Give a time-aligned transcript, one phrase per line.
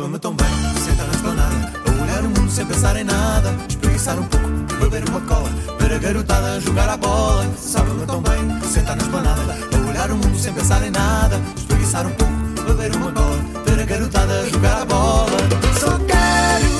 [0.00, 0.48] Sabe-me tão bem,
[0.82, 4.48] sentar na esplanada A olhar o mundo sem pensar em nada Espreguiçar um pouco,
[4.80, 7.46] beber uma cola Ver a garotada jogar a bola.
[7.58, 12.06] Sabe-me tão bem, sentar na esplanada A olhar o mundo sem pensar em nada Espreguiçar
[12.06, 12.32] um pouco,
[12.66, 15.38] beber uma cola Ver a garotada jogar a bola.
[15.78, 16.79] Só quero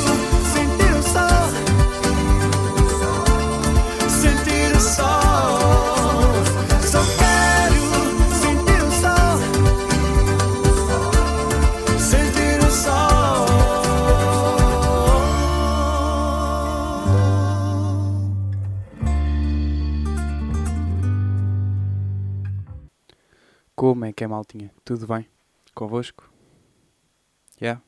[23.90, 24.72] Como é que é, maltinha?
[24.84, 25.28] Tudo bem?
[25.74, 26.32] Convosco?
[27.60, 27.82] Yeah?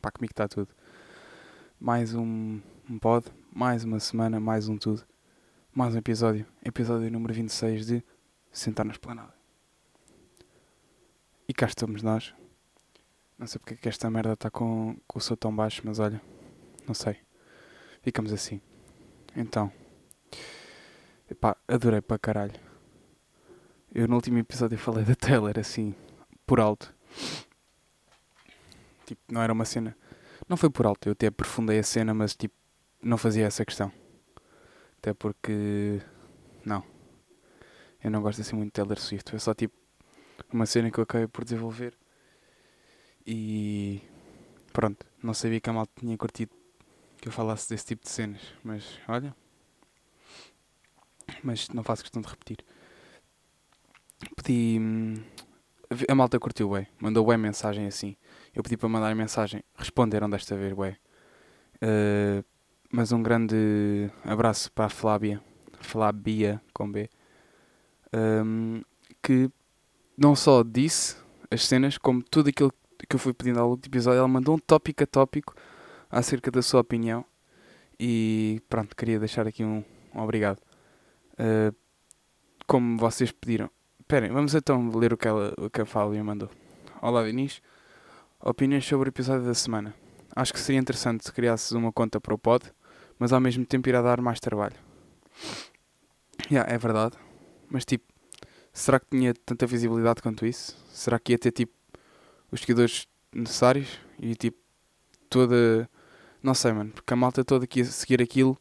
[0.00, 0.68] Pá, comigo está tudo.
[1.78, 5.04] Mais um, um pod, mais uma semana, mais um tudo.
[5.70, 6.46] Mais um episódio.
[6.64, 8.02] Episódio número 26 de
[8.50, 9.34] Sentar na Esplanada.
[11.46, 12.34] E cá estamos nós.
[13.38, 15.98] Não sei porque é que esta merda está com, com o som tão baixo, mas
[15.98, 16.22] olha,
[16.86, 17.18] não sei.
[18.00, 18.62] Ficamos assim.
[19.36, 19.70] Então.
[21.30, 22.63] Epá, adorei para caralho.
[23.94, 25.94] Eu no último episódio falei da Taylor assim,
[26.44, 26.92] por alto.
[29.06, 29.96] Tipo, não era uma cena.
[30.48, 32.56] Não foi por alto, eu até aprofundei a cena, mas tipo,
[33.00, 33.92] não fazia essa questão.
[34.98, 36.02] Até porque.
[36.64, 36.82] Não.
[38.02, 39.30] Eu não gosto assim muito de Taylor Swift.
[39.30, 39.76] Foi só tipo
[40.52, 41.96] uma cena que eu acabei por desenvolver.
[43.24, 44.02] E.
[44.72, 46.52] Pronto, não sabia que a malta tinha curtido
[47.18, 48.42] que eu falasse desse tipo de cenas.
[48.64, 49.32] Mas olha.
[51.44, 52.58] Mas não faço questão de repetir
[54.36, 54.78] pedi.
[54.80, 55.14] hum,
[56.08, 56.86] a malta curtiu, ué.
[57.00, 58.16] Mandou ué mensagem assim.
[58.54, 59.62] Eu pedi para mandar mensagem.
[59.76, 60.96] Responderam desta vez, ué.
[61.80, 62.42] Eh,
[62.90, 65.40] mas um grande abraço para a Flábia.
[65.80, 67.10] Flábia, com B.
[68.12, 68.82] hum,
[69.22, 69.50] que
[70.16, 71.16] não só disse
[71.50, 72.72] as cenas, como tudo aquilo
[73.08, 74.18] que eu fui pedindo ao longo do episódio.
[74.18, 75.54] Ela mandou um tópico a tópico
[76.10, 77.24] acerca da sua opinião.
[77.98, 79.84] E pronto, queria deixar aqui um,
[80.14, 80.60] um obrigado.
[81.38, 81.72] Eh,
[82.66, 83.70] como vocês pediram.
[84.04, 86.50] Esperem, vamos então ler o que, ela, o que a Fábia mandou.
[87.00, 87.62] Olá, Vinícius.
[88.38, 89.94] Opiniões sobre o episódio da semana.
[90.36, 92.70] Acho que seria interessante se criasses uma conta para o pod,
[93.18, 94.76] mas ao mesmo tempo irá dar mais trabalho.
[96.50, 97.16] Yeah, é verdade.
[97.70, 98.04] Mas tipo,
[98.74, 100.76] será que tinha tanta visibilidade quanto isso?
[100.90, 101.72] Será que ia ter tipo
[102.52, 103.98] os seguidores necessários?
[104.18, 104.58] E tipo,
[105.30, 105.88] toda.
[106.42, 108.60] Não sei, mano, porque a malta toda que ia seguir aquilo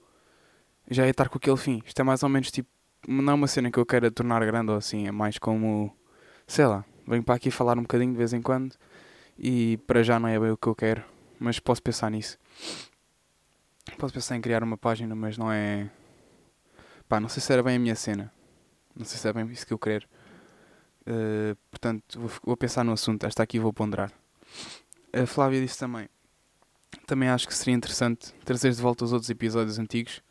[0.89, 1.83] já ia estar com aquele fim.
[1.85, 2.69] Isto é mais ou menos tipo
[3.07, 5.95] não é uma cena que eu queira tornar grande ou assim, é mais como,
[6.47, 8.75] sei lá, venho para aqui falar um bocadinho de vez em quando
[9.37, 11.03] e para já não é bem o que eu quero,
[11.39, 12.37] mas posso pensar nisso.
[13.97, 15.89] Posso pensar em criar uma página, mas não é.
[17.07, 18.31] Pá, não sei se era bem a minha cena.
[18.95, 20.07] Não sei se é bem isso que eu quero.
[21.05, 23.25] Eh, portanto, vou, vou pensar no assunto.
[23.25, 24.11] Esta aqui vou ponderar.
[25.11, 26.07] A Flávia disse também.
[27.05, 30.21] Também acho que seria interessante trazer de volta os outros episódios antigos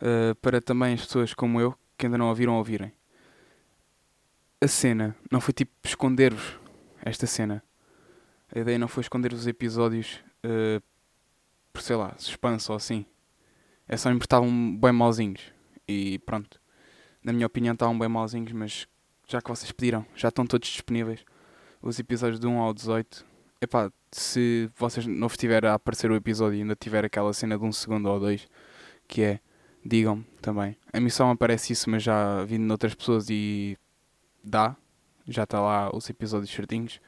[0.00, 2.90] eh, para também as pessoas como eu que ainda não ouviram ouvirem.
[4.58, 6.58] A cena não foi tipo esconder-vos
[7.02, 7.62] esta cena.
[8.54, 10.80] A ideia não foi esconder os episódios eh,
[11.72, 13.04] por sei lá, suspense ou assim.
[13.86, 15.42] É só me estavam bem mauzinhos.
[15.86, 16.58] E pronto.
[17.22, 18.88] Na minha opinião estavam bem mauzinhos, mas
[19.28, 21.22] já que vocês pediram, já estão todos disponíveis.
[21.82, 23.26] Os episódios de 1 ao 18.
[23.60, 27.58] Epá, se vocês não vos tiver a aparecer o episódio e ainda tiver aquela cena
[27.58, 28.48] de um segundo ou dois,
[29.06, 29.40] que é
[29.84, 30.76] digam-me também.
[30.92, 33.76] A missão aparece isso, mas já vindo noutras pessoas e
[34.42, 34.76] dá.
[35.26, 37.00] Já está lá os episódios certinhos.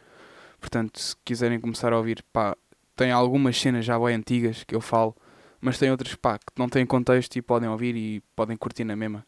[0.60, 2.56] Portanto, se quiserem começar a ouvir, pá,
[2.94, 5.16] tem algumas cenas já bem antigas que eu falo,
[5.60, 8.94] mas tem outras, pá, que não têm contexto e podem ouvir e podem curtir na
[8.94, 9.26] mesma.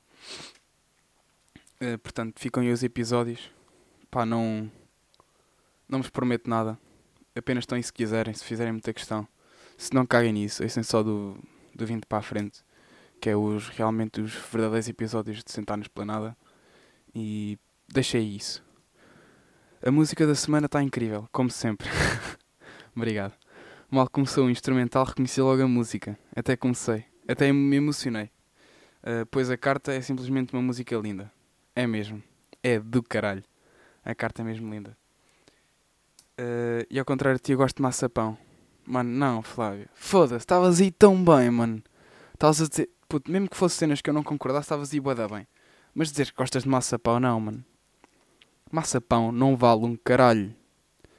[1.81, 3.51] Eh, portanto, ficam aí os episódios.
[4.11, 4.71] Pá, não.
[5.89, 6.79] Não vos prometo nada.
[7.37, 9.27] Apenas estão aí se quiserem, se fizerem muita questão.
[9.77, 11.37] Se não caguem nisso, esse é só do,
[11.75, 12.63] do 20 para a frente
[13.25, 16.37] que é os, realmente os verdadeiros episódios de Sentar na Esplanada.
[17.15, 18.63] E deixei isso.
[19.83, 21.89] A música da semana está incrível, como sempre.
[22.95, 23.33] Obrigado.
[23.91, 26.19] Mal começou o instrumental, reconheci logo a música.
[26.37, 27.07] Até comecei.
[27.27, 28.31] Até me emocionei.
[29.03, 31.33] Uh, pois a carta é simplesmente uma música linda.
[31.75, 32.23] É mesmo.
[32.63, 33.43] É do caralho.
[34.05, 34.95] A carta é mesmo linda.
[36.39, 38.37] Uh, e ao contrário de ti, eu gosto de maçapão.
[38.85, 39.89] Mano, não, Flávio.
[39.95, 41.83] Foda-se, estavas aí tão bem, mano.
[42.35, 45.15] Estavas a dizer, puto, mesmo que fosse cenas que eu não concordasse, estavas aí bué
[45.15, 45.47] da bem.
[45.95, 47.65] Mas dizer que gostas de maçapão, não, mano.
[48.71, 50.55] Maçapão não vale um caralho.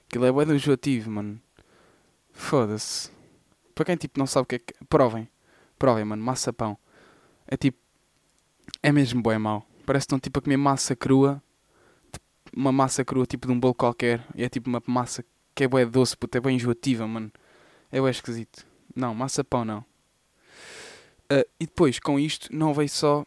[0.08, 1.42] Aquilo é bué do enjoativo, mano.
[2.34, 3.10] Foda-se.
[3.74, 4.74] Para quem tipo não sabe o que é que.
[4.90, 5.30] Provem.
[5.80, 6.24] Provem, mano.
[6.24, 6.78] Maçapão.
[7.48, 7.78] É tipo.
[8.84, 9.66] É mesmo bué mau.
[9.86, 11.42] Parece que estão tipo a comer massa crua.
[12.12, 14.26] Tipo, Uma massa crua tipo de um bolo qualquer.
[14.36, 15.24] E é tipo uma massa
[15.54, 16.38] que é bué doce, puto.
[16.38, 17.32] É bem enjoativa, mano.
[17.92, 18.66] É o esquisito.
[18.94, 19.86] Não, maçapão não.
[21.32, 23.26] Uh, e depois, com isto, não veio só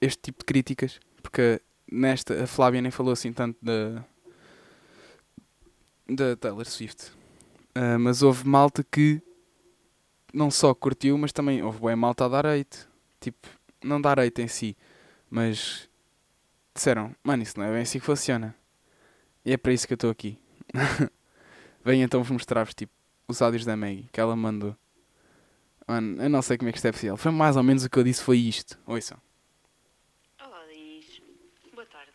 [0.00, 4.04] este tipo de críticas, porque nesta a Flávia nem falou assim tanto da,
[6.08, 7.12] da Taylor Swift.
[7.76, 9.22] Uh, mas houve malta que
[10.32, 12.88] não só curtiu, mas também houve bem malta a dar hate.
[13.20, 13.48] Tipo,
[13.82, 14.76] não dar hate em si,
[15.28, 15.88] mas
[16.74, 18.54] disseram, mano, isso não é bem assim que funciona.
[19.44, 20.38] E é para isso que eu estou aqui.
[21.84, 22.92] Venho então vos mostrar-vos tipo,
[23.26, 24.76] os áudios da Maggie que ela mandou.
[25.90, 27.16] Mano, eu não sei como é que isto é possível.
[27.16, 28.78] Foi mais ou menos o que eu disse, foi isto.
[28.86, 29.20] Ouçam.
[30.40, 31.20] Olá, Dinis.
[31.74, 32.12] Boa tarde.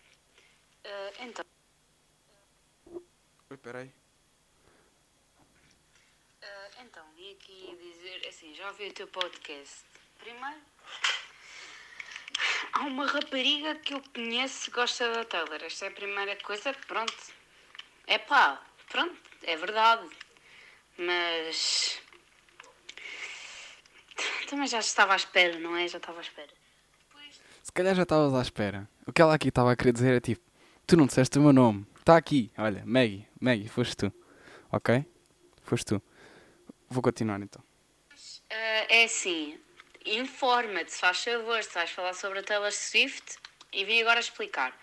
[0.85, 1.45] Uh, então.
[3.49, 3.87] Oi, peraí.
[6.41, 9.83] Uh, então, vim aqui dizer assim, já ouvi o teu podcast.
[10.19, 10.61] Primeiro,
[12.71, 15.61] há uma rapariga que eu conheço que gosta da Taylor.
[15.61, 17.13] Esta é a primeira coisa, pronto.
[18.07, 20.09] É pá, pronto, é verdade.
[20.97, 22.04] Mas.
[24.47, 25.87] Também já estava à espera, não é?
[25.87, 26.49] Já estava à espera.
[26.99, 27.41] Depois.
[27.63, 28.87] Se calhar já estavas à espera.
[29.05, 30.43] O que ela aqui estava a querer dizer é tipo:
[30.87, 31.85] Tu não disseste o meu nome.
[31.99, 32.51] Está aqui.
[32.57, 33.27] Olha, Maggie.
[33.39, 34.13] Maggie, foste tu.
[34.71, 35.05] Ok?
[35.63, 36.03] Foste tu.
[36.89, 37.63] Vou continuar então.
[38.51, 39.57] Uh, é assim,
[40.05, 43.37] informa-te, se faz favor, se vais falar sobre a Taylor Swift,
[43.75, 44.77] e vim agora explicar.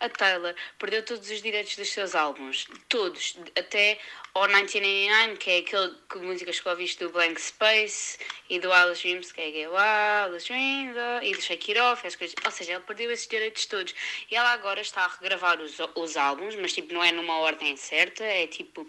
[0.00, 3.98] A Taylor perdeu todos os direitos dos seus álbuns, todos, até
[4.32, 8.18] ao 1999, que é aquele que músicas que ouviste do Blank Space
[8.50, 12.16] e do Alice Dreams, que é Get Wild, Dreams, e do Shake It Off, as
[12.16, 12.34] coisas.
[12.44, 13.94] Ou seja, ela perdeu esses direitos todos.
[14.28, 17.76] E ela agora está a regravar os, os álbuns, mas tipo, não é numa ordem
[17.76, 18.84] certa, é tipo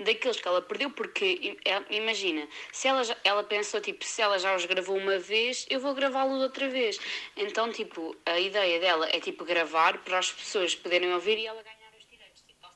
[0.00, 1.58] daqueles que ela perdeu, porque
[1.90, 5.78] imagina, se ela, já, ela pensou, tipo, se ela já os gravou uma vez, eu
[5.78, 6.98] vou gravá-los outra vez.
[7.36, 11.62] Então, tipo, a ideia dela é tipo gravar para as pessoas poderem ouvir e ela
[11.62, 12.42] ganhar os direitos.
[12.46, 12.66] Tipo,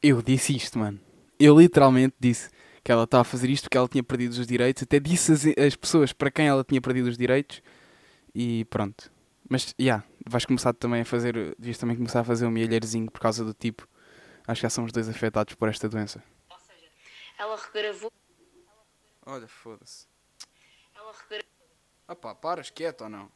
[0.00, 1.00] Eu disse isto, mano.
[1.38, 2.50] Eu literalmente disse
[2.88, 4.82] que ela estava a fazer isto porque ela tinha perdido os direitos.
[4.82, 7.62] Até disse as, as pessoas para quem ela tinha perdido os direitos.
[8.34, 9.12] E pronto.
[9.46, 11.54] Mas, já, yeah, vais começar também a fazer.
[11.58, 13.86] Devias também começar a fazer um milheirozinho por causa do tipo.
[14.46, 16.24] Acho que já são os dois afetados por esta doença.
[16.48, 16.88] Ou seja,
[17.36, 18.10] ela regravou.
[19.26, 20.06] Olha, foda-se.
[20.96, 21.52] Ela regravou.
[22.08, 23.30] Opá, paras quieto ou não?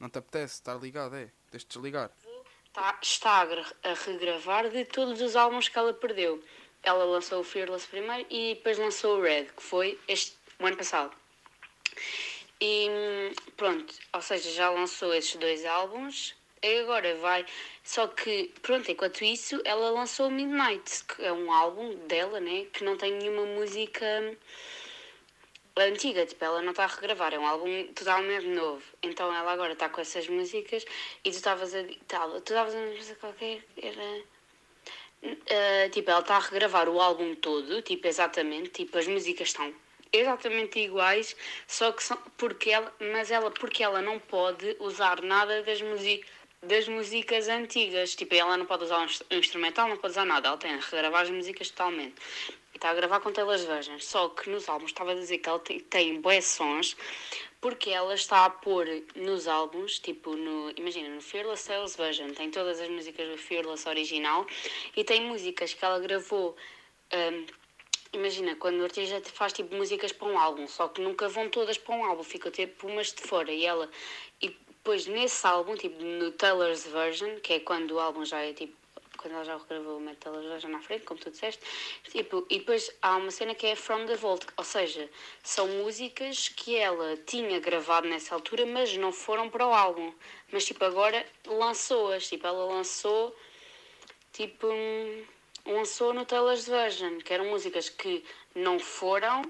[0.00, 1.30] Não te apetece estar ligado, é?
[1.50, 2.10] Tens de desligar.
[2.72, 6.42] Tá, está a regravar de todos os álbuns que ela perdeu.
[6.86, 10.76] Ela lançou o Fearless primeiro e depois lançou o Red, que foi este, o ano
[10.76, 11.12] passado.
[12.60, 12.88] E
[13.56, 17.44] pronto, ou seja, já lançou esses dois álbuns e agora vai.
[17.82, 22.66] Só que, pronto, enquanto isso, ela lançou Midnight, que é um álbum dela, né?
[22.72, 24.06] Que não tem nenhuma música
[25.76, 28.82] antiga, tipo, ela não está a regravar, é um álbum totalmente novo.
[29.02, 30.84] Então ela agora está com essas músicas
[31.24, 31.84] e tu estavas a.
[32.06, 33.64] Tal, tu estavas a música qualquer.
[33.76, 34.35] Era.
[35.22, 39.72] Uh, tipo, ela está a regravar o álbum todo, tipo, exatamente, tipo, as músicas estão
[40.12, 41.36] exatamente iguais,
[41.66, 46.28] só que são porque ela, mas ela porque ela não pode usar nada das músicas
[46.62, 50.56] das músicas antigas, tipo, ela não pode usar um instrumental, não pode usar nada, ela
[50.56, 52.14] tem que regravar as músicas totalmente.
[52.74, 55.58] Está a gravar com telas versions, só que nos álbuns estava a dizer que ela
[55.58, 56.96] tem, tem sons,
[57.60, 62.50] porque ela está a pôr nos álbuns, tipo, no, imagina, no Fearless Sales Version, tem
[62.50, 64.46] todas as músicas do Fearless original,
[64.96, 66.56] e tem músicas que ela gravou...
[67.12, 67.46] Um,
[68.12, 71.78] imagina, quando o artista faz tipo músicas para um álbum, só que nunca vão todas
[71.78, 73.90] para um álbum, ficam tipo umas de fora e ela
[74.40, 78.52] e depois nesse álbum, tipo no Taylor's version, que é quando o álbum já é
[78.52, 78.74] tipo
[79.16, 81.62] quando ela já regravou o Taylor's version na frente, como tu disseste,
[82.10, 85.08] tipo, e depois há uma cena que é From the Vault, ou seja,
[85.42, 90.12] são músicas que ela tinha gravado nessa altura, mas não foram para o álbum.
[90.52, 93.36] Mas tipo, agora lançou-as, tipo, ela lançou
[94.32, 94.66] tipo
[95.66, 99.42] lançou no Taylor's Version, que eram músicas que não foram.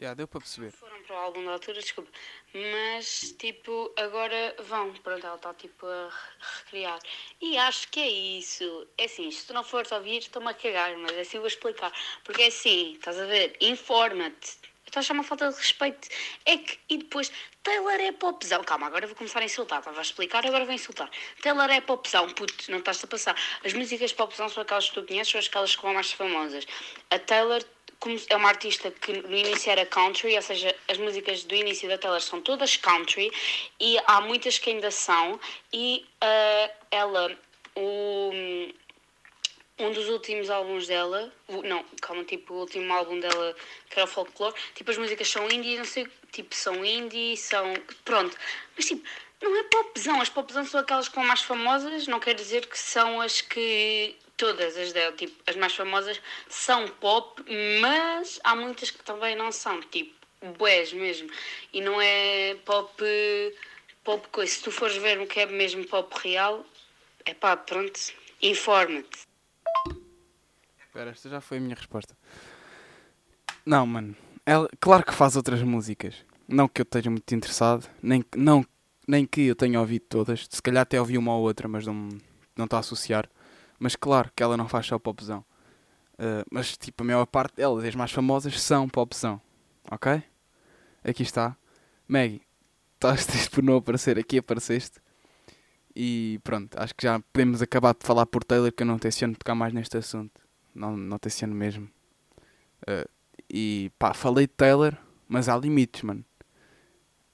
[0.00, 0.72] Yeah, deu para perceber.
[0.72, 2.10] Foram para o álbum da altura, desculpa.
[2.52, 4.92] Mas, tipo, agora vão.
[4.94, 6.10] Pronto, ela está, tipo, a
[6.58, 6.98] recriar.
[7.40, 8.88] E acho que é isso.
[8.98, 11.92] É assim, se tu não fores ouvir, estou-me a cagar, mas é assim vou explicar.
[12.24, 13.56] Porque é assim, estás a ver?
[13.60, 14.58] Informa-te.
[14.84, 16.08] Estás a chamar falta de respeito.
[16.44, 17.32] É que, e depois,
[17.62, 18.62] Taylor é popzão.
[18.64, 19.78] Calma, agora vou começar a insultar.
[19.78, 21.10] Estava a explicar, agora vou insultar.
[21.40, 23.36] Taylor é popzão, puto, não estás a passar.
[23.64, 26.66] As músicas popzão são aquelas que tu conheces, são aquelas que são mais famosas.
[27.10, 27.64] A Taylor
[28.28, 31.98] é uma artista que no início era country, ou seja, as músicas do início da
[31.98, 33.30] Taylor são todas country
[33.80, 35.38] e há muitas que ainda são.
[35.72, 37.36] E uh, ela,
[37.76, 38.30] o,
[39.78, 41.32] um dos últimos álbuns dela,
[41.64, 43.56] não, calma, tipo, o último álbum dela
[43.90, 47.74] que era o Folklore, tipo, as músicas são indie, não sei, tipo, são indie, são.
[48.04, 48.36] Pronto.
[48.76, 49.02] Mas tipo,
[49.42, 52.78] não é popzão, as popzão são aquelas que são mais famosas, não quer dizer que
[52.78, 57.42] são as que todas as dela, tipo, as mais famosas são pop,
[57.80, 60.14] mas há muitas que também não são, tipo,
[60.58, 61.30] boés mesmo.
[61.72, 62.92] E não é pop,
[64.02, 64.52] pop coisa.
[64.52, 66.64] Se tu fores ver o que é mesmo pop real,
[67.24, 67.98] é pá, pronto,
[68.42, 69.26] informa-te.
[70.86, 72.16] Espera, esta já foi a minha resposta.
[73.64, 74.16] Não, mano.
[74.46, 76.14] Ela, claro que faz outras músicas.
[76.46, 78.64] Não que eu esteja muito interessado, nem, não,
[79.08, 80.46] nem que eu tenha ouvido todas.
[80.50, 82.10] Se calhar até ouvi uma ou outra, mas não
[82.56, 83.28] não estou a associar.
[83.78, 85.44] Mas claro que ela não faz só popzão.
[86.14, 89.40] Uh, mas tipo, a maior parte delas, as mais famosas, são popzão.
[89.90, 90.22] Ok?
[91.02, 91.56] Aqui está.
[92.06, 92.42] Maggie,
[92.94, 95.00] estás triste por não aparecer aqui, apareceste.
[95.94, 99.34] E pronto, acho que já podemos acabar de falar por Taylor, que eu não tenciono
[99.34, 100.40] tocar mais neste assunto.
[100.74, 101.88] Não, não tenciono mesmo.
[102.82, 103.08] Uh,
[103.48, 104.96] e pá, falei de Taylor,
[105.28, 106.24] mas há limites, mano.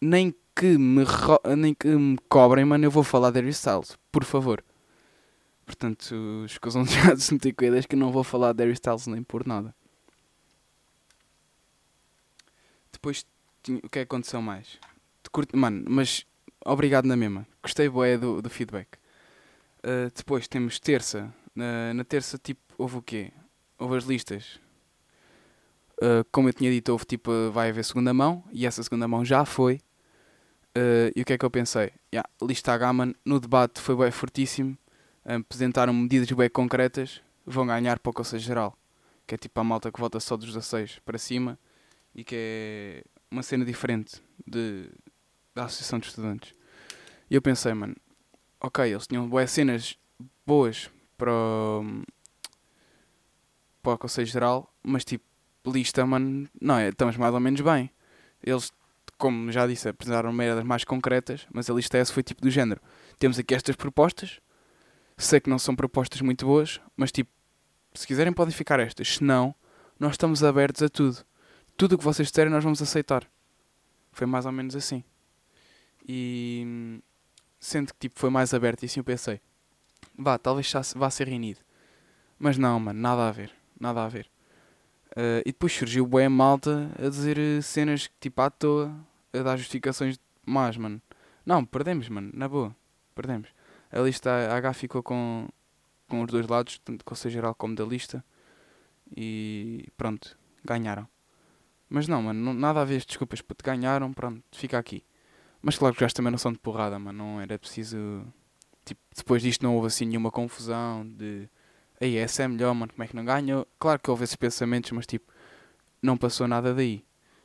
[0.00, 1.04] Nem que me,
[1.56, 4.62] nem que me cobrem, mano, eu vou falar de Harry Styles, por favor.
[5.70, 8.72] Portanto, escusam já de se meter com ideias que eu não vou falar de Harry
[8.72, 9.72] Styles nem por nada.
[12.92, 13.24] Depois,
[13.68, 14.78] o que é que aconteceu mais?
[15.30, 16.26] Curto- mano, mas
[16.66, 17.46] obrigado na mesma.
[17.62, 18.88] Gostei bué do, do feedback.
[19.78, 21.32] Uh, depois temos terça.
[21.54, 23.32] Na, na terça, tipo, houve o quê?
[23.78, 24.58] Houve as listas.
[26.02, 28.42] Uh, como eu tinha dito, houve tipo, vai haver segunda mão.
[28.50, 29.76] E essa segunda mão já foi.
[30.76, 31.92] Uh, e o que é que eu pensei?
[32.12, 34.76] Yeah, lista Gaman no debate foi bem fortíssimo.
[35.24, 37.20] Apresentaram medidas bem concretas.
[37.46, 38.78] Vão ganhar para o Conselho Geral.
[39.26, 41.58] Que é tipo a malta que vota só dos 16 para cima.
[42.14, 44.90] E que é uma cena diferente de,
[45.54, 46.54] da Associação de Estudantes.
[47.30, 47.94] E eu pensei, mano,
[48.60, 49.96] ok, eles tinham boas cenas
[50.44, 52.02] boas para o,
[53.82, 55.24] para o Conselho Geral, mas tipo,
[55.66, 56.88] lista, mano, não é?
[56.88, 57.90] Estamos mais ou menos bem.
[58.42, 58.72] Eles,
[59.16, 62.50] como já disse, apresentaram uma das mais concretas, mas a lista essa foi tipo do
[62.50, 62.80] género.
[63.18, 64.40] Temos aqui estas propostas,
[65.24, 67.30] sei que não são propostas muito boas, mas tipo,
[67.94, 69.54] se quiserem podem ficar estas, se não,
[69.98, 71.18] nós estamos abertos a tudo.
[71.76, 73.28] Tudo o que vocês disserem nós vamos aceitar.
[74.12, 75.04] Foi mais ou menos assim.
[76.06, 77.00] E
[77.58, 79.40] sendo que tipo foi mais aberto e assim eu pensei,
[80.18, 81.60] vá, talvez vá ser reunido.
[82.38, 84.30] Mas não, mano, nada a ver, nada a ver.
[85.10, 88.94] Uh, e depois surgiu bué malta a dizer eh, cenas que, tipo à toa,
[89.32, 91.02] a dar justificações más, mano.
[91.44, 92.74] Não, perdemos, mano, na boa,
[93.14, 93.48] perdemos.
[93.90, 95.48] A lista H ficou com,
[96.08, 98.24] com os dois lados, tanto do Conselho Geral como da lista.
[99.16, 101.08] E pronto, ganharam.
[101.88, 105.02] Mas não, mano, não- nada a ver, desculpas, puto, ganharam, pronto, fica aqui.
[105.60, 107.18] Mas claro que os gajos também não são de porrada, mano.
[107.18, 108.24] Não era preciso.
[108.84, 111.48] Tipo, depois disto não houve assim nenhuma confusão de.
[112.00, 112.92] Aí, essa é melhor, mano.
[112.92, 113.66] Como é que não ganhou?
[113.78, 115.30] Claro que houve esses pensamentos, mas tipo,
[116.02, 117.04] não passou nada daí.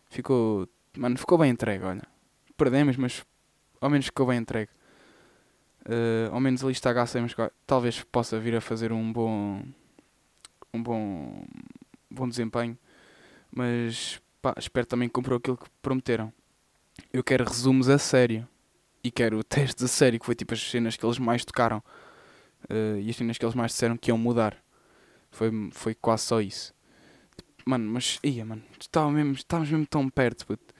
[0.10, 0.68] Ficou.
[0.98, 2.04] Mano, ficou bem entregue, olha.
[2.56, 3.26] Perdemos, mas
[3.82, 4.72] ao menos ficou bem entregue.
[5.88, 9.64] Eh, ao menos a lista H sabemos que talvez possa vir a fazer um bom.
[10.74, 11.46] Um bom.
[12.10, 12.78] Bom desempenho.
[13.52, 16.34] Mas pá, espero também que comprou aquilo que prometeram
[17.12, 18.48] eu quero resumos a sério.
[19.04, 21.84] E quero testes a sério, que foi tipo as cenas que eles mais tocaram.
[22.70, 24.58] Eh, e as cenas que eles mais disseram que iam mudar.
[25.30, 26.74] Foi, foi quase só isso.
[27.66, 30.74] Mano, mas ia, mano, estava mesmo, estávamos mesmo tão perto, puto.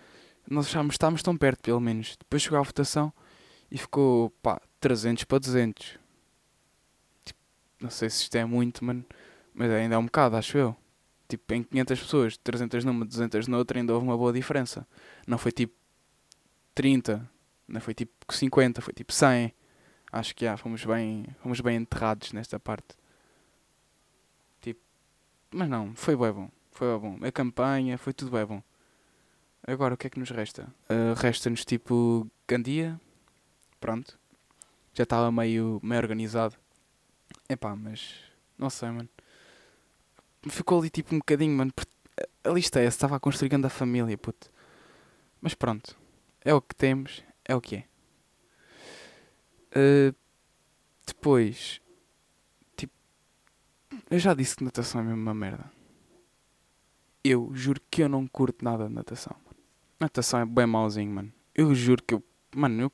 [0.50, 2.16] Nós achávamos estávamos tão perto, pelo menos.
[2.18, 3.12] Depois chegou a votação
[3.72, 5.98] e ficou, pá, 300 para 200.
[7.24, 7.40] Tipo,
[7.82, 9.04] não sei se isto é muito, mano,
[9.52, 10.76] mas ainda é um bocado, acho eu.
[11.28, 14.88] Tipo, em 500 pessoas, 300 numa, 200 noutra, ainda houve uma boa diferença.
[15.26, 15.74] Não foi tipo
[16.76, 17.28] 30,
[17.68, 19.52] não foi tipo 50, foi tipo 100.
[20.12, 22.96] Acho que já fomos bem, fomos bem enterrados nesta parte.
[24.62, 24.82] Tipo,
[25.50, 26.50] mas não, foi bem bom.
[26.70, 27.26] Foi bem bom.
[27.26, 28.62] A campanha, foi tudo bem bom.
[29.66, 30.72] Agora, o que é que nos resta?
[30.88, 33.02] Uh, Resta-nos tipo Gandia.
[33.80, 34.20] Pronto.
[34.96, 36.56] Já estava meio, meio organizado.
[37.50, 38.16] Epá, mas
[38.58, 39.10] não sei, mano.
[40.50, 41.72] Ficou ali tipo um bocadinho, mano.
[42.44, 44.50] A lista é essa, estava grande a família, puto.
[45.42, 45.98] Mas pronto.
[46.46, 47.86] É o que temos, é o que é.
[49.78, 50.16] Uh,
[51.06, 51.82] depois,
[52.78, 52.94] tipo,
[54.10, 55.70] eu já disse que natação é mesmo uma merda.
[57.22, 59.36] Eu juro que eu não curto nada de natação.
[59.44, 59.58] Mano.
[60.00, 61.34] Natação é bem mauzinho, mano.
[61.54, 62.24] Eu juro que eu,
[62.56, 62.92] mano, eu,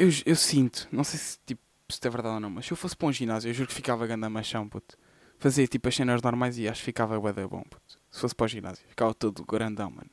[0.00, 2.76] eu, eu sinto, não sei se tipo se é verdade ou não, mas se eu
[2.76, 4.96] fosse para um ginásio, eu juro que ficava ganda machão, puto.
[5.38, 7.98] Fazia tipo as cenas normais e acho que ficava bué da bom, puto.
[8.10, 10.10] Se fosse para o ginásio, ficava todo grandão, mano.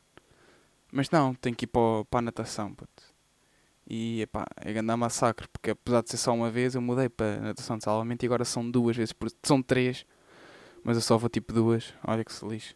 [0.91, 3.03] Mas não, tenho que ir para, para a natação, puto.
[3.89, 7.37] E epá, é grande massacre, porque apesar de ser só uma vez, eu mudei para
[7.37, 10.05] natação de salvamento e agora são duas vezes por São três,
[10.83, 11.93] mas eu só vou tipo duas.
[12.05, 12.75] Olha que se lixe.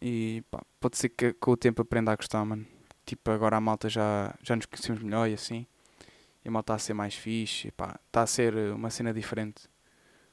[0.00, 2.66] E pá, pode ser que com o tempo aprenda a gostar, mano.
[3.06, 5.66] Tipo, agora a malta já, já nos conhecemos melhor e assim.
[6.48, 9.12] E a malta está a ser mais fixe, pá, está a ser eh, uma cena
[9.12, 9.68] diferente.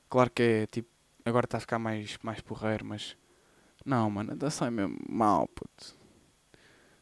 [0.10, 0.88] Claro que é tipo,
[1.26, 3.18] agora está a ficar mais, mais porreiro, mas
[3.86, 5.98] não, mano, a natação é mesmo mal, puto.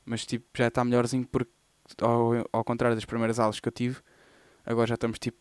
[0.03, 1.51] Mas tipo, já está melhorzinho porque
[2.01, 4.01] ao, ao contrário das primeiras aulas que eu tive,
[4.65, 5.37] agora já estamos tipo,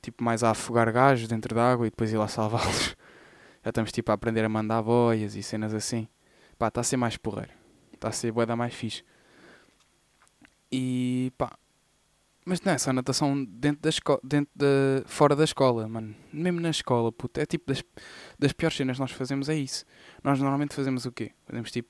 [0.00, 2.96] tipo mais a afogar gajos dentro da água e depois ir lá salvá-los.
[3.62, 6.08] Já estamos tipo a aprender a mandar boias e cenas assim.
[6.58, 7.52] Pá, está a ser mais porreiro.
[7.94, 9.04] Está a ser boeda mais fixe.
[10.72, 11.56] E pá.
[12.44, 14.66] Mas não é só natação dentro da escola, dentro da,
[15.06, 16.14] fora da escola, mano.
[16.32, 17.40] Mesmo na escola, puto.
[17.40, 17.84] É tipo das,
[18.38, 19.84] das piores cenas que nós fazemos é isso.
[20.24, 21.30] Nós normalmente fazemos o quê?
[21.46, 21.88] Fazemos tipo,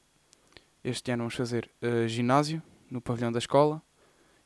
[0.85, 3.83] este ano vamos fazer uh, ginásio no pavilhão da escola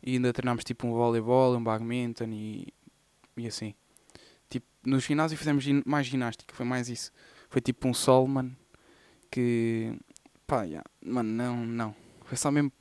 [0.00, 2.72] e ainda treinamos tipo um voleibol, um badminton e,
[3.36, 3.74] e assim.
[4.48, 7.10] Tipo, no ginásio fizemos gin mais ginástica, foi mais isso.
[7.50, 8.56] Foi tipo um sol, mano,
[9.28, 9.92] que
[10.46, 11.96] pá, yeah, mano, não, não.
[12.24, 12.72] Foi só mesmo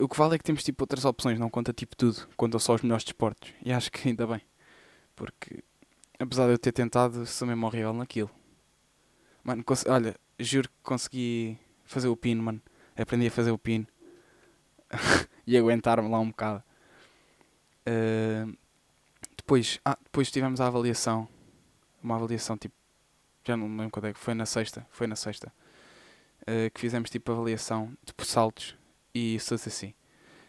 [0.00, 2.74] o que vale é que temos tipo outras opções, não conta tipo tudo, conta só
[2.74, 3.52] os melhores desportos.
[3.64, 4.40] E acho que ainda bem.
[5.14, 5.62] Porque
[6.18, 8.30] apesar de eu ter tentado, sou mesmo horrível naquilo.
[9.42, 12.60] Mano, olha, juro que consegui fazer o pino, mano.
[12.96, 13.86] Aprendi a fazer o pino.
[15.46, 16.62] e aguentar-me lá um bocado.
[17.86, 18.56] Uh,
[19.36, 21.28] depois, ah, depois tivemos a avaliação.
[22.02, 22.74] Uma avaliação tipo.
[23.44, 24.86] Já não lembro quando é que foi na sexta.
[24.90, 25.52] Foi na sexta.
[26.42, 28.76] Uh, que fizemos tipo avaliação de tipo, saltos
[29.16, 29.94] e se fosse assim.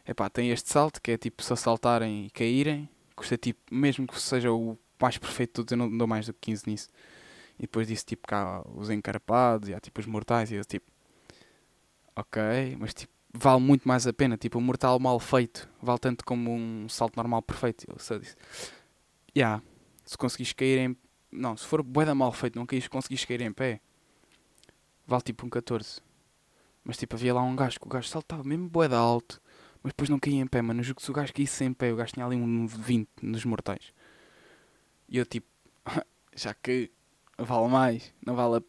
[0.08, 4.20] Epá, tem este salto que é tipo se saltarem e caírem, custa tipo, mesmo que
[4.20, 6.90] seja o mais perfeito de todos, eu não dou mais do que 15 nisso.
[7.58, 10.92] E depois disse tipo cá os encarapados e há tipo os mortais e eu tipo,
[12.16, 12.42] ok,
[12.80, 14.38] mas tipo, vale muito mais a pena.
[14.38, 17.86] Tipo, um mortal mal feito vale tanto como um salto normal perfeito.
[17.88, 18.36] Eu só disse,
[19.36, 19.62] yeah,
[20.06, 20.98] se conseguires cair em.
[21.32, 23.82] Não, se for boeda mal feito, não conseguires cair em pé,
[25.06, 26.02] vale tipo um 14.
[26.88, 29.42] Mas tipo, havia lá um gajo que o gajo saltava mesmo boeda alto,
[29.84, 30.82] mas depois não caía em pé, mano.
[30.82, 33.44] Julgo que se o gajo caísse em pé, o gajo tinha ali um 20 nos
[33.44, 33.92] mortais.
[35.10, 35.48] E eu tipo,
[36.34, 36.90] já que
[37.38, 38.64] vale mais, não vale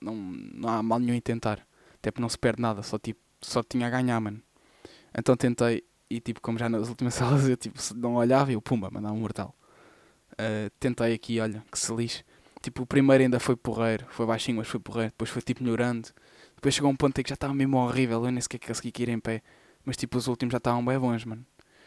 [0.00, 1.66] não, não há mal nenhum em tentar.
[1.96, 4.40] Até porque não se perde nada, só tipo, só tinha a ganhar, mano.
[5.12, 8.62] Então tentei e tipo, como já nas últimas salas eu tipo, não olhava e eu
[8.62, 9.52] pumba, mandava um mortal.
[10.34, 12.24] Uh, tentei aqui, olha, que se lixe.
[12.62, 15.10] Tipo, o primeiro ainda foi porreiro, foi baixinho, mas foi porreiro.
[15.10, 16.10] Depois foi tipo melhorando.
[16.64, 19.10] Depois chegou um ponto em que já estava mesmo horrível, eu nem sequer consegui cair
[19.10, 19.42] em pé.
[19.84, 21.44] Mas tipo, os últimos já estavam bem bons, mano.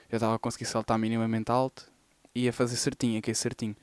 [0.07, 1.91] Já estava a conseguir saltar minimamente alto
[2.35, 3.75] e ia fazer certinho, aquele certinho.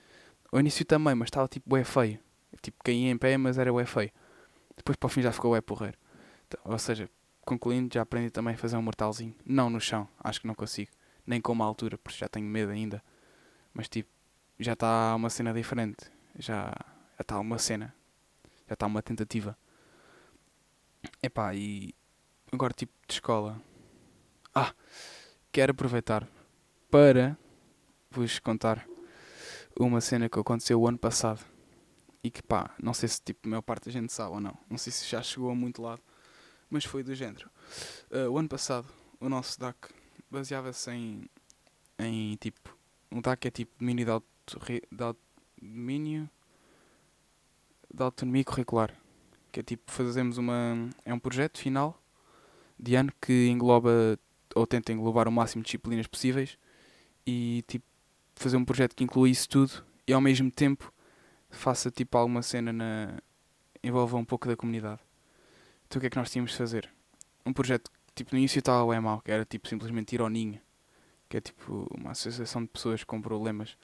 [0.52, 2.20] O início também, mas estava tipo bué feio.
[2.62, 4.12] Tipo, caía em pé, mas era bué feio.
[4.76, 5.98] Depois para o fim já ficou bué porreiro.
[6.46, 7.11] Então, ou seja,
[7.44, 9.35] concluindo, já aprendi também a fazer um mortalzinho.
[9.44, 10.92] Não no chão, acho que não consigo.
[11.26, 13.02] Nem com uma altura, porque já tenho medo ainda.
[13.72, 14.11] Mas tipo,
[14.61, 16.07] já está uma cena diferente.
[16.38, 16.72] Já
[17.18, 17.92] está uma cena.
[18.68, 19.59] Já está uma tentativa.
[21.23, 21.95] Epá, e
[22.53, 23.61] agora tipo de escola.
[24.55, 24.75] Ah,
[25.51, 26.29] quero aproveitar
[26.90, 27.37] para
[28.11, 28.87] vos contar
[29.79, 31.45] uma cena que aconteceu o ano passado.
[32.23, 34.57] E que pá, não sei se tipo a maior parte da gente sabe ou não.
[34.71, 36.03] Não sei se já chegou a muito lado.
[36.71, 37.51] Mas foi do género.
[38.11, 38.88] Uh, o ano passado,
[39.21, 39.77] o nosso DAC
[40.31, 41.25] baseava-se em,
[41.99, 42.77] em tipo.
[43.12, 45.17] Um DAC é tipo domínio de, auto, de
[45.61, 46.29] domínio
[47.93, 49.04] de autonomia curricular
[49.55, 52.03] que é tipo fazemos uma é um projeto final
[52.77, 54.19] de ano que engloba
[54.53, 56.59] ou tenta englobar o máximo de disciplinas possíveis
[57.25, 57.87] e tipo
[58.35, 60.93] fazer um projeto que inclua isso tudo e ao mesmo tempo
[61.49, 63.17] faça tipo alguma cena na
[63.81, 65.01] envolva um pouco da comunidade.
[65.87, 66.90] Então o que é que nós tínhamos de fazer?
[67.47, 70.61] Um projeto tipo no início estava bem mal, que era tipo simplesmente ir ao ninho,
[71.29, 73.79] que é tipo uma associação de pessoas com problemas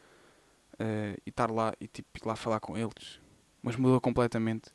[0.74, 3.20] uh, e estar lá e tipo ir lá falar com eles.
[3.62, 4.72] Mas mudou completamente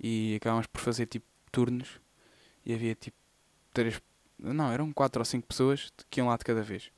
[0.00, 2.00] e acabámos por fazer tipo turnos
[2.64, 3.16] e havia tipo
[3.72, 4.00] três,
[4.38, 6.90] não, eram quatro ou cinco pessoas que iam lá de cada vez.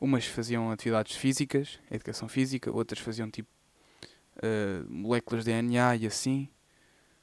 [0.00, 3.48] Umas faziam atividades físicas, educação física, outras faziam tipo
[4.36, 6.48] uh, moléculas de DNA e assim,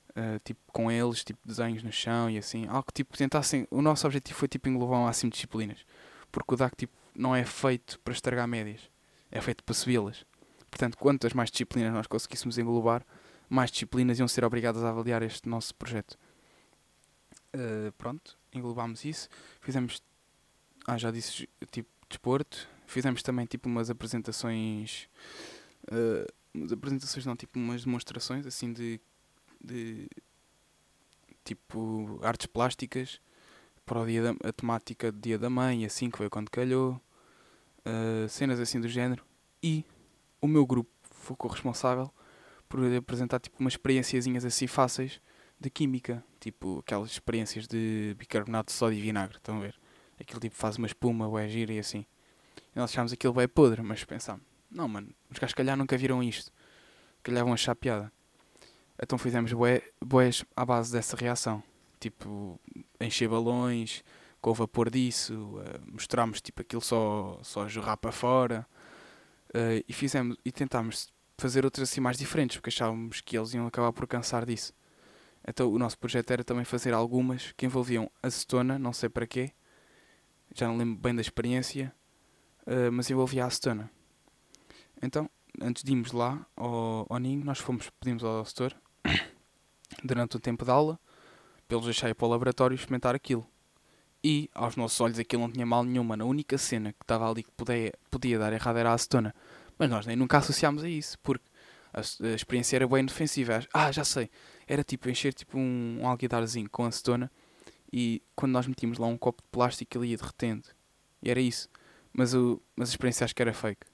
[0.09, 3.67] uh, tipo com eles, tipo desenhos no chão e assim, algo que tipo tentassem.
[3.69, 5.85] O nosso objetivo foi tipo englobar o máximo de disciplinas,
[6.31, 8.89] porque o DAC tipo não é feito para estragar médias,
[9.31, 10.25] é feito para subi-las.
[10.69, 13.05] Portanto, quantas mais disciplinas nós conseguíssemos englobar,
[13.53, 16.17] mais disciplinas iam ser obrigadas a avaliar este nosso projeto.
[17.55, 19.29] Uh, pronto, englobámos isso.
[19.61, 20.01] Fizemos,
[20.87, 22.67] ah, já disse, tipo, desporto.
[22.87, 25.07] Fizemos também, tipo, umas apresentações,
[25.91, 28.99] uh, umas apresentações, não, tipo, umas demonstrações, assim, de,
[29.63, 30.07] de
[31.43, 33.21] tipo, artes plásticas
[33.85, 36.99] para o dia da, a temática do Dia da Mãe, assim, que foi quando calhou.
[37.85, 39.23] Uh, cenas assim do género.
[39.61, 39.85] E
[40.41, 42.11] o meu grupo foi corresponsável
[42.73, 45.21] por apresentar tipo umas experiênciazinhas assim fáceis
[45.59, 49.75] de química, tipo aquelas experiências de bicarbonato de sódio e vinagre, estão a ver?
[50.19, 52.03] Aquilo tipo faz uma espuma, ou é gira e assim.
[52.75, 56.23] E nós achámos aquilo bem podre, mas pensámos, não mano, os gajos calhar nunca viram
[56.23, 56.51] isto.
[57.27, 58.11] lhe vão achar piada.
[58.99, 61.61] Então fizemos bué, bués à base dessa reação.
[61.99, 62.59] Tipo,
[62.99, 64.03] encher balões,
[64.41, 68.65] com o vapor disso, uh, mostramos tipo aquilo só, só jorrar para fora.
[69.49, 73.67] Uh, e fizemos e tentámos fazer outras assim mais diferentes, porque achávamos que eles iam
[73.67, 74.73] acabar por cansar disso.
[75.47, 79.51] Então o nosso projeto era também fazer algumas que envolviam acetona, não sei para quê,
[80.53, 81.93] já não lembro bem da experiência,
[82.67, 83.89] uh, mas envolvia a acetona.
[85.01, 85.29] Então,
[85.61, 88.75] antes de irmos lá ao, ao Ninho, nós fomos, pedimos ao setor,
[90.03, 90.99] durante o tempo de aula,
[91.67, 93.45] para eles deixarem para o laboratório experimentar aquilo.
[94.23, 96.15] E, aos nossos olhos, aquilo não tinha mal nenhuma.
[96.17, 99.35] A única cena que estava ali que podia, podia dar errado era a acetona.
[99.77, 101.45] Mas nós nem nunca associámos a isso, porque
[101.93, 103.65] a, a experiência era bem defensiva.
[103.73, 104.29] Ah, já sei.
[104.67, 107.31] Era tipo encher tipo um, um alguidarzinho com acetona
[107.91, 110.67] e quando nós metíamos lá um copo de plástico ele ia derretendo.
[111.21, 111.69] E era isso.
[112.11, 113.85] Mas, o, mas a experiência acho que era fake.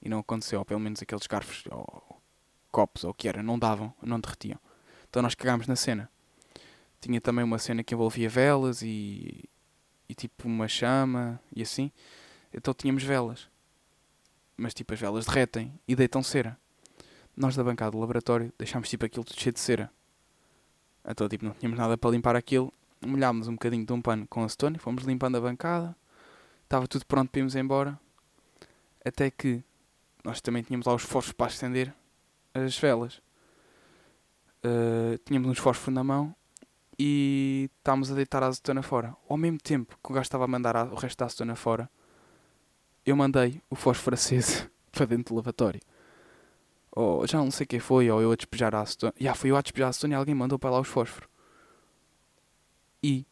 [0.00, 2.22] E não aconteceu, ou pelo menos aqueles garfos ou
[2.70, 4.58] copos ou o que era, não davam, não derretiam.
[5.08, 6.10] Então nós cagámos na cena.
[7.00, 9.44] Tinha também uma cena que envolvia velas e,
[10.08, 11.92] e tipo uma chama e assim.
[12.52, 13.48] Então tínhamos velas.
[14.58, 16.58] Mas tipo as velas derretem e deitam cera.
[17.36, 19.90] Nós da bancada do laboratório deixámos tipo aquilo tudo cheio de cera.
[21.08, 22.72] Então tipo não tínhamos nada para limpar aquilo.
[23.06, 25.96] Molhámos um bocadinho de um pano com acetona e fomos limpando a bancada.
[26.64, 27.98] Estava tudo pronto para irmos embora.
[29.04, 29.62] Até que
[30.24, 31.94] nós também tínhamos lá os fósforos para acender
[32.52, 33.22] as velas.
[34.64, 36.34] Uh, tínhamos uns fósforos na mão
[36.98, 39.16] e estávamos a deitar a acetona fora.
[39.28, 41.88] Ao mesmo tempo que o gajo estava a mandar o resto da acetona fora,
[43.04, 45.80] eu mandei o fósforo aceso para dentro do lavatório.
[46.90, 49.14] Ou já não sei quem foi, ou eu a despejar a acetona.
[49.18, 51.28] Já fui eu a despejar a acetona e alguém mandou para lá os fósforos.
[53.02, 53.24] E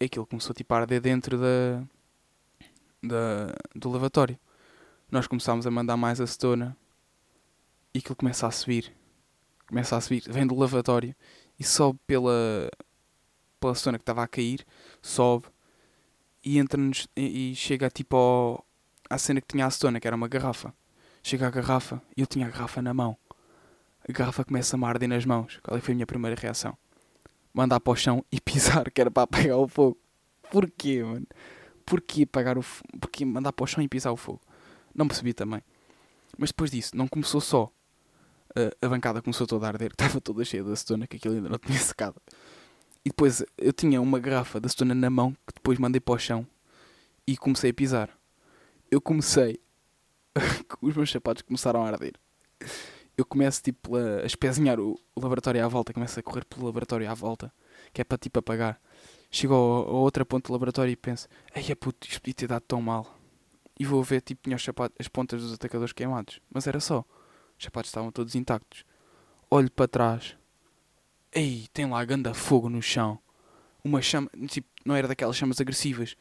[0.00, 1.82] aquilo começou tipo, a arder dentro da,
[3.02, 4.38] da, do lavatório.
[5.10, 6.76] Nós começámos a mandar mais acetona
[7.94, 8.92] e aquilo começa a subir.
[9.66, 11.14] Começa a subir, vem do lavatório
[11.58, 12.70] e sobe pela,
[13.60, 14.64] pela zona que estava a cair,
[15.02, 15.46] sobe
[16.44, 18.64] e entra-nos e, e, chega tipo ao,
[19.08, 20.72] à cena que tinha a acetona, que era uma garrafa.
[21.22, 23.16] Chega à garrafa e eu tinha a garrafa na mão.
[24.08, 25.58] A garrafa começa a arder nas mãos.
[25.62, 26.76] Qual foi a minha primeira reação?
[27.52, 29.98] Mandar para o chão e pisar, que era para apagar o fogo.
[30.50, 31.26] Porquê, mano?
[31.84, 32.64] Porquê apagar o
[33.00, 34.40] Porquê mandar para o chão e pisar o fogo?
[34.94, 35.62] Não percebi também.
[36.36, 37.70] Mas depois disso, não começou só.
[38.50, 41.48] Uh, a bancada começou toda a arder, estava toda cheia de acetona, que aquilo ainda
[41.48, 42.20] não tinha secado.
[43.04, 46.18] E depois eu tinha uma garrafa de acetona na mão, que depois mandei para o
[46.18, 46.46] chão
[47.26, 48.17] e comecei a pisar.
[48.90, 49.60] Eu comecei.
[50.80, 52.14] os meus sapatos começaram a arder.
[53.16, 57.10] Eu começo tipo a espezinhar o, o laboratório à volta, começo a correr pelo laboratório
[57.10, 57.52] à volta,
[57.92, 58.80] que é para tipo apagar.
[59.30, 62.62] Chego a outra ponta do laboratório e penso: Ei, é puto, isto podia ter dado
[62.62, 63.18] tão mal
[63.78, 66.40] e vou ver, tipo, tinha os sapatos, as pontas dos atacadores queimados.
[66.50, 67.04] Mas era só.
[67.56, 68.84] Os sapatos estavam todos intactos.
[69.48, 70.36] Olho para trás.
[71.32, 73.18] Ei, tem lá ganda fogo no chão.
[73.84, 76.16] Uma chama, tipo, não era daquelas chamas agressivas.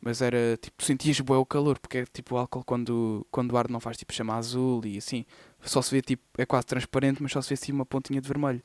[0.00, 1.78] Mas era, tipo, sentias bué o calor.
[1.78, 4.98] Porque é tipo o álcool quando, quando o ar não faz, tipo, chama azul e
[4.98, 5.24] assim.
[5.62, 8.28] Só se vê, tipo, é quase transparente, mas só se vê, assim, uma pontinha de
[8.28, 8.62] vermelho.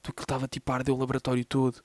[0.00, 1.82] Então aquilo estava, tipo, a arder o laboratório todo.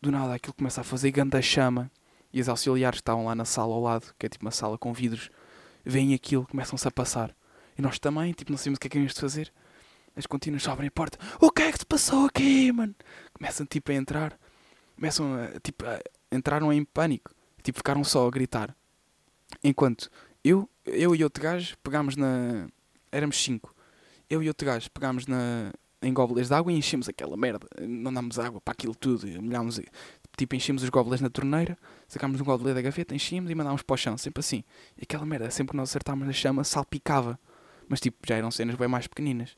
[0.00, 1.90] Do nada aquilo começa a fazer ganda chama
[2.32, 4.76] e os auxiliares que estavam lá na sala ao lado, que é tipo uma sala
[4.76, 5.30] com vidros,
[5.84, 7.34] veem aquilo, começam-se a passar.
[7.78, 9.52] E nós também, tipo, não sabemos o que é que íamos de fazer.
[10.14, 11.18] As contínuas abrem a porta.
[11.40, 12.94] O que é que se passou aqui, mano?
[13.34, 14.38] Começam, tipo, a entrar.
[14.94, 17.34] Começam, a, tipo, a, entraram em pânico.
[17.66, 18.76] Tipo, ficaram só a gritar.
[19.64, 20.08] Enquanto
[20.44, 22.68] eu, eu e outro gajo pegámos na...
[23.10, 23.74] Éramos cinco.
[24.30, 27.66] Eu e outro gajo pegámos na, em gobelets de água e enchemos aquela merda.
[27.80, 29.26] Não damos água para aquilo tudo.
[29.42, 29.80] Molhámos
[30.36, 31.76] Tipo, enchíamos os gobelets na torneira,
[32.06, 34.62] sacámos um gobelet da gaveta, enchíamos e mandámos para o chão, sempre assim.
[34.96, 37.36] E aquela merda, sempre que nós acertávamos na chama, salpicava.
[37.88, 39.56] Mas tipo, já eram cenas bem mais pequeninas.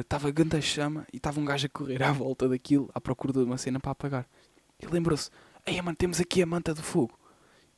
[0.00, 3.00] Estava uh, grande a chama e estava um gajo a correr à volta daquilo, à
[3.00, 4.26] procura de uma cena para apagar.
[4.80, 5.30] E lembrou-se:
[5.66, 7.18] Ei, mano, temos aqui a manta do fogo.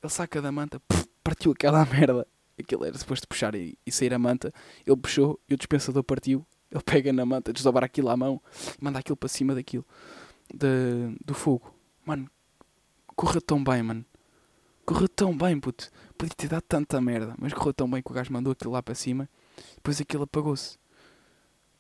[0.03, 2.27] Ele saca da manta, puf, partiu aquela merda.
[2.59, 4.53] Aquilo era de puxar e, e, sair a manta.
[4.87, 6.47] Ele puxou e o dispensador partiu.
[6.71, 8.41] Ele pega na manta, desdobra aquilo à mão
[8.81, 9.85] e manda aquilo para cima daquilo
[10.53, 11.75] de, do fogo.
[12.05, 12.31] Mano,
[13.15, 14.05] correu tão bem, mano.
[14.85, 15.91] Correu tão bem, puto.
[16.17, 18.83] Podia ter dado tanta merda, mas correu tão bem que o gajo mandou aquilo lá
[18.83, 19.29] para cima.
[19.77, 20.79] Depois aquilo apagou-se.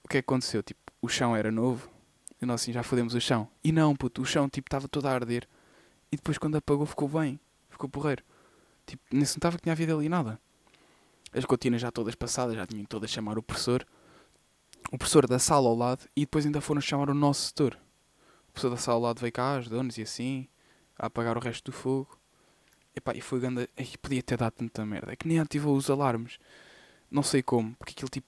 [0.04, 0.62] O que é que aconteceu?
[0.62, 1.88] Tipo, o chão era novo.
[2.40, 3.48] E nós assim já fodemos o chão.
[3.62, 5.48] E não, puto, o chão tipo estava todo a arder.
[6.12, 7.40] E depois quando apagou ficou bem.
[7.70, 8.22] Ficou porreiro.
[8.87, 10.38] Tipo, nem se notava que tinha havido ali nada.
[11.33, 13.87] As gotinas já todas passadas, já tinham todas a chamar o professor.
[14.92, 16.07] O professor da sala ao lado.
[16.14, 17.79] E depois ainda foram chamar o nosso setor
[18.48, 20.46] a pessoa da sala ao lado veio cá, ajudou-nos e assim,
[20.98, 22.18] a apagar o resto do fogo.
[22.94, 23.66] Epá, e foi grande.
[23.79, 25.12] E podia ter dado tanta merda.
[25.12, 26.38] É que nem ativou os alarmes.
[27.11, 28.27] Não sei como, porque aquilo tipo.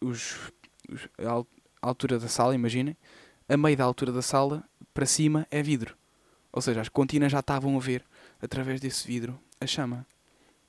[0.00, 0.52] Os,
[0.88, 1.44] os- a
[1.82, 2.96] altura da sala, imaginem,
[3.48, 4.62] a meio da altura da sala,
[4.94, 5.96] para cima é vidro.
[6.52, 8.04] Ou seja, as contínuas já estavam a ver,
[8.40, 10.06] através desse vidro, a chama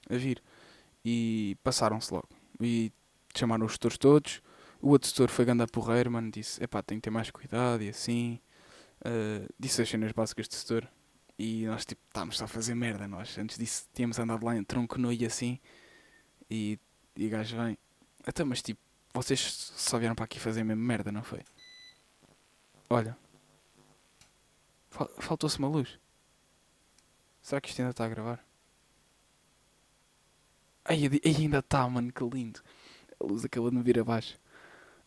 [0.10, 0.42] a vir.
[1.04, 2.28] E passaram-se logo.
[2.60, 2.92] E
[3.36, 4.42] chamaram os setores todos.
[4.82, 6.30] O outro setor foi ganda porreiro, mano.
[6.32, 8.40] Disse: epá, tem que ter mais cuidado e assim.
[9.02, 10.88] Uh, disse as cenas básicas do setor.
[11.38, 13.08] E nós, tipo, estávamos só a fazer merda.
[13.08, 15.60] Nós, antes disso, tínhamos andado lá em tronco nu e assim.
[16.50, 16.78] E,
[17.16, 17.78] e o gajo vem:
[18.26, 18.80] até, mas tipo,
[19.14, 19.40] vocês
[19.76, 21.42] só vieram para aqui fazer mesmo merda, não foi?
[22.90, 23.18] Olha,
[24.90, 26.00] faltou-se uma luz.
[27.42, 28.46] Será que isto ainda está a gravar?
[30.86, 32.62] Ai, ainda está, mano, que lindo.
[33.20, 34.40] A luz acabou de me vir abaixo.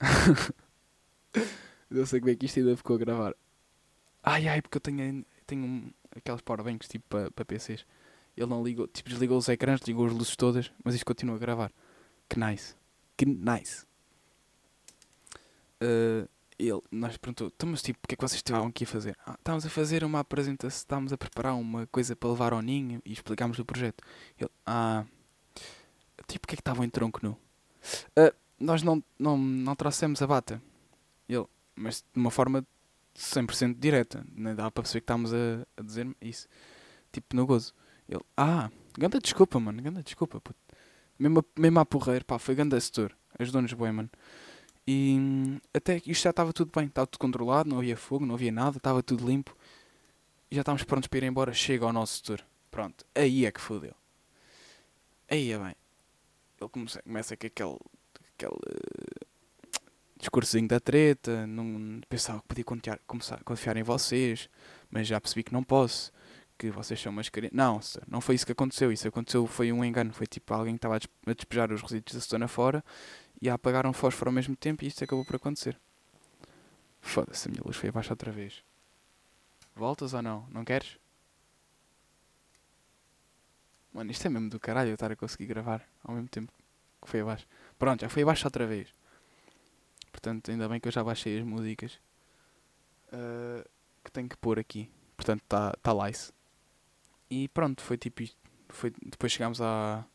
[1.91, 3.35] Não sei como é que isto ainda ficou a gravar.
[4.23, 7.85] Ai, ai, porque eu tenho, tenho aquelas powerbanks tipo para pa PCs.
[8.37, 11.39] Ele não ligou, tipo, desligou os ecrãs, desligou as luzes todas, mas isto continua a
[11.39, 11.71] gravar.
[12.29, 12.75] Que nice.
[13.15, 13.85] Que nice.
[15.83, 16.27] Uh,
[16.59, 19.17] ele, nós perguntou, então, mas tipo, o que é que vocês estavam aqui a fazer?
[19.27, 23.01] Ah, estávamos a fazer uma apresentação, estávamos a preparar uma coisa para levar ao ninho
[23.05, 24.03] e explicámos o projeto.
[24.39, 25.05] Ele, ah,
[26.27, 27.37] tipo, o que é que estavam em tronco nu?
[28.17, 30.63] "Ah, nós não, não, não trouxemos a bata.
[31.29, 32.65] Ele, mas de uma forma
[33.15, 36.49] 100% direta, nem dá para perceber que estávamos a, a dizer isso,
[37.13, 37.75] tipo, no gozo.
[38.09, 40.59] Ele, ah, ganda desculpa, mano, ganda desculpa, puto.
[41.19, 44.11] Mesmo, a- mesmo a porreiro, pá, foi ganda setor, ajudou-nos bem, mano.
[44.87, 48.35] E hum, até isto já estava tudo bem, estava tudo controlado, não havia fogo, não
[48.35, 49.57] havia nada, estava tudo limpo.
[50.51, 52.45] E já estávamos prontos para ir embora, chega ao nosso setor.
[52.71, 53.95] Pronto, aí é que fodeu.
[55.31, 55.75] Aí é bem.
[56.61, 57.79] Ele começa, começa com aquele,
[58.35, 59.27] aquele eh,
[60.19, 64.49] discursozinho da treta, não, pensava que podia confiar, começar confiar em vocês,
[64.91, 66.13] mas já percebi que não posso,
[66.59, 67.55] que vocês são umas crianças.
[67.55, 70.79] Não, não foi isso que aconteceu, isso aconteceu, foi um engano, foi tipo alguém que
[70.79, 72.85] estava a despejar os resíduos da zona fora
[73.43, 75.77] e a apagar um fósforo ao mesmo tempo e isto acabou por acontecer.
[77.01, 78.63] Foda-se, a minha luz foi abaixo outra vez.
[79.75, 80.47] Voltas ou não?
[80.49, 80.97] Não queres?
[83.93, 86.53] Mano, isto é mesmo do caralho eu estar a conseguir gravar ao mesmo tempo
[87.03, 87.45] que foi abaixo.
[87.77, 88.89] Pronto, já foi abaixo outra vez.
[90.13, 91.99] Portanto, ainda bem que eu já baixei as músicas
[93.13, 93.67] ah,
[94.05, 94.89] que tenho que pôr aqui.
[95.17, 96.33] Portanto, está tá lice.
[97.29, 98.37] E pronto, foi tipo isto.
[98.69, 100.07] Foi, depois chegámos à,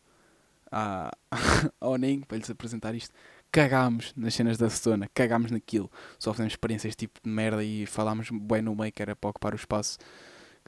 [0.71, 1.11] à,
[1.79, 1.95] ao
[2.27, 3.13] para lhes apresentar isto.
[3.51, 5.89] Cagámos nas cenas da Stona, cagámos naquilo.
[6.19, 9.53] Só fizemos experiências tipo de merda e falámos bem no meio que era para ocupar
[9.53, 9.97] o espaço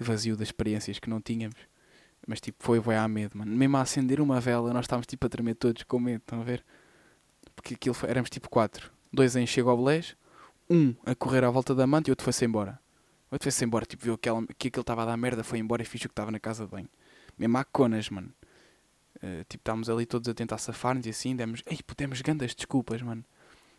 [0.04, 1.58] vazio das experiências que não tínhamos.
[2.28, 3.56] Mas tipo, foi bem a medo, mano.
[3.56, 6.44] Mesmo a acender uma vela, nós estávamos tipo a tremer todos com medo, estão a
[6.44, 6.64] ver?
[7.56, 8.92] Porque aquilo foi, éramos tipo quatro.
[9.12, 10.16] Dois em Chego ao Belés,
[10.70, 12.80] um a correr à volta da manta e outro foi-se embora.
[13.32, 15.82] O outro foi-se embora, tipo, viu aquela, que aquilo estava a dar merda, foi embora
[15.82, 16.90] e fiz o que estava na casa de banho.
[17.38, 18.32] Mesmo há conas, mano.
[19.22, 23.02] Eh, tipo, estávamos ali todos a tentar safar-nos e assim, demos, ei, demos grandes desculpas,
[23.02, 23.24] mano.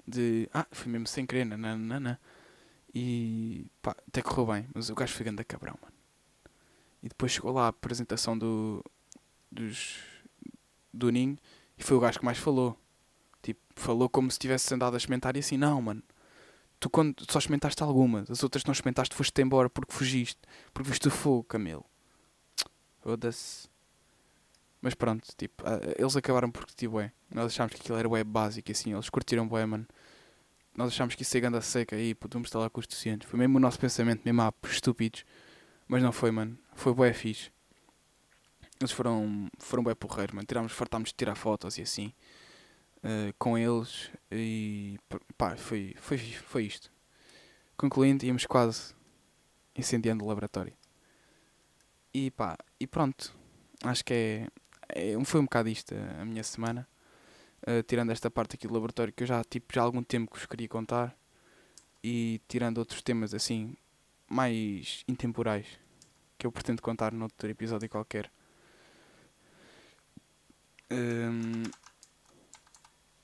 [0.07, 2.20] De, ah, foi mesmo sem querer, nananana.
[2.94, 5.94] E, pá, até correu bem, mas o gajo foi ganda cabrão, mano.
[7.03, 8.85] E depois chegou lá a apresentação do,
[9.50, 9.98] dos,
[10.92, 11.38] do Ninho
[11.79, 12.79] e foi o gajo que mais falou.
[13.42, 16.03] Tipo, falou como se tivesse andado a experimentar e assim, não, mano.
[16.79, 20.40] Tu quando só experimentaste algumas, as outras não experimentaste foste embora porque fugiste,
[20.72, 21.85] porque viste o fogo, Camelo.
[23.03, 23.69] Foda-se.
[24.83, 27.12] Mas pronto, tipo, ah, eles acabaram por curtir bué.
[27.31, 29.87] Nós achámos que aquilo era bué básico e assim, eles curtiram bué, mano.
[30.77, 33.29] Nós achámos que isso ia ganda seca puto, vamos estar lá com os deficientes.
[33.29, 35.25] Foi mesmo o nosso pensamento, mesmo ah, estúpidos.
[35.88, 36.59] Mas não foi, mano.
[36.75, 37.51] Foi bué fixe.
[38.81, 40.47] Eles foram, foram bué porreiros, mano.
[40.47, 42.12] Tirámos, fartámos de tirar fotos e assim.
[43.03, 44.11] eh, com eles.
[44.31, 44.99] E
[45.37, 46.90] pá, foi, foi, foi isto.
[47.77, 48.95] Concluindo, íamos quase
[49.77, 50.73] incendiando o laboratório.
[52.12, 53.35] E pá, e pronto.
[53.85, 54.49] Acho que é,
[54.94, 56.87] é foi um bocado isto a, minha semana.
[57.66, 60.33] Eh, tirando esta parte aqui do laboratório que eu já, tipo, já há algum tempo
[60.33, 61.16] que vos queria contar.
[62.03, 63.76] E tirando outros temas assim,
[64.29, 65.66] mais intemporais
[66.38, 68.31] que eu pretendo contar noutro episódio qualquer.
[70.90, 71.64] Hum,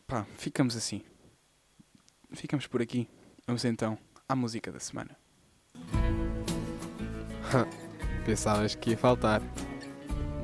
[0.07, 1.03] pá, ficamos assim.
[2.33, 3.09] Ficamos por aqui.
[3.47, 3.99] Vamos então
[4.29, 5.17] à música da semana.
[8.27, 9.41] Pensavas que ia faltar.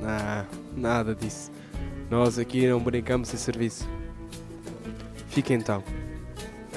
[0.01, 1.51] Não, nada disso.
[2.09, 3.87] Nós aqui não brincamos em serviço.
[5.27, 5.83] Fica então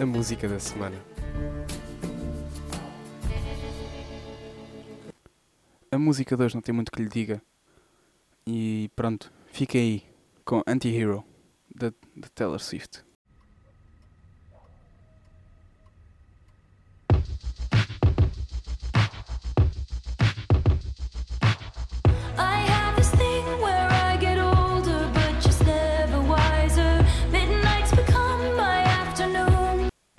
[0.01, 0.97] a música da semana.
[5.91, 7.41] A música de hoje não tem muito que lhe diga.
[8.47, 10.05] E pronto, fica aí
[10.45, 11.25] com Anti-Hero
[11.75, 11.93] da
[12.35, 13.06] Taylor Swift.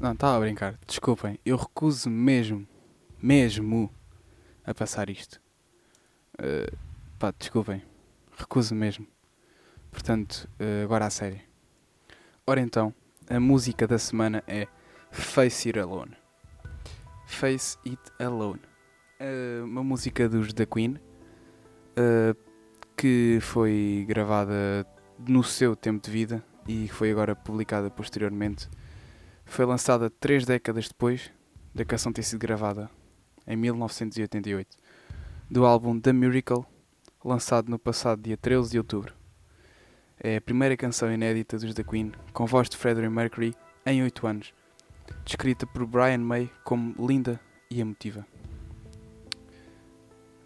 [0.07, 0.79] Não, estava a brincar.
[0.87, 2.65] Desculpem, eu recuso mesmo,
[3.21, 3.93] mesmo,
[4.65, 5.41] a passar isto.
[6.39, 6.71] Eh,
[7.19, 7.83] pá, desculpem.
[8.37, 9.05] Recuso mesmo.
[9.91, 11.41] Portanto, eh, agora a sério.
[12.45, 12.93] Ora então,
[13.29, 14.69] a música da semana é
[15.11, 16.15] Face It Alone.
[17.25, 18.61] Face It Alone.
[19.19, 21.01] Eh, uma música dos The Queen
[22.95, 24.87] que foi gravada
[25.27, 28.69] no seu tempo de vida e foi agora publicada posteriormente.
[29.47, 31.31] Foi lançada três décadas depois
[31.73, 32.89] da canção ter sido gravada,
[33.47, 34.77] em 1988,
[35.49, 36.63] do álbum The Miracle,
[37.23, 39.13] lançado no passado dia 13 de outubro.
[40.19, 43.55] É a primeira canção inédita dos The Queen, com voz de Freddie Mercury
[43.85, 44.53] em 8 anos,
[45.25, 47.39] descrita por Brian May como linda
[47.71, 48.27] e emotiva.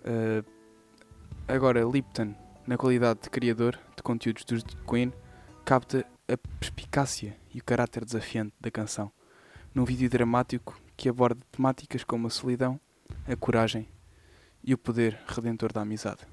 [0.06, 0.46] Uh,
[1.48, 2.34] agora, Lipton,
[2.68, 5.12] na qualidade de criador de conteúdos dos The Queen,
[5.66, 9.12] capta a perspicácia e o caráter desafiante da canção,
[9.74, 12.80] num vídeo dramático que aborda temáticas como a solidão,
[13.28, 13.88] a coragem
[14.64, 16.31] e o poder redentor da amizade.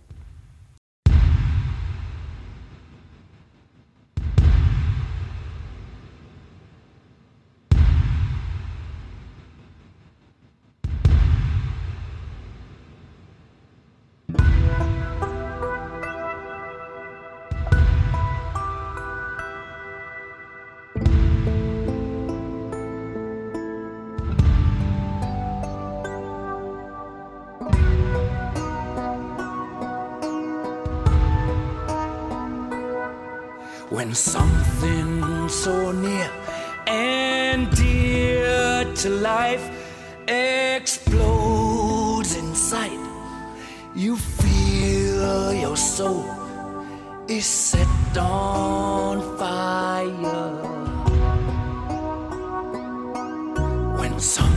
[54.21, 54.48] songs.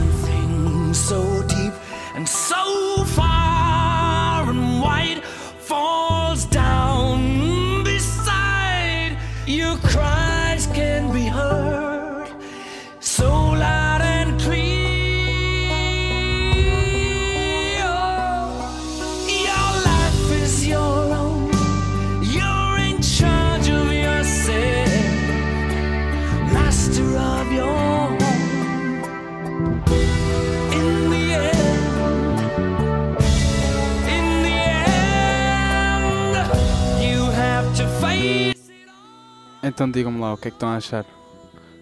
[39.62, 41.06] Então digam-me lá o que é que estão a achar.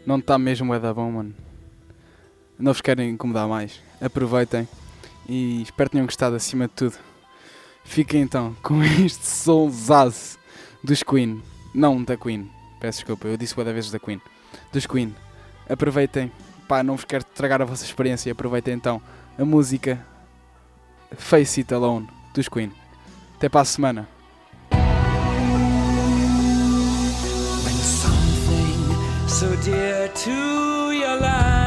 [0.05, 1.35] Não está mesmo é da bom, mano.
[2.59, 3.81] Não vos querem incomodar mais.
[4.01, 4.69] Aproveitem
[5.27, 6.99] e espero que tenham gostado acima de tudo.
[7.85, 10.39] Fiquem então com este solzaço
[10.85, 11.43] dos Queen.
[11.75, 12.51] Não da Queen.
[12.79, 14.21] Peço desculpa, eu disse boa vezes da Queen.
[14.73, 15.15] Dos Queen.
[15.69, 16.31] Aproveitem.
[16.69, 18.31] Pá, não vos quero estragar a vossa experiência.
[18.31, 19.01] Aproveitem então
[19.39, 20.05] a música
[21.17, 22.73] Face It Alone dos Queen.
[23.37, 24.20] Até para a semana.
[29.41, 31.60] So dear to your life